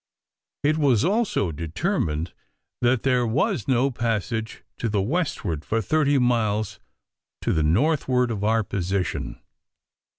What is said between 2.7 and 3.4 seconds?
that there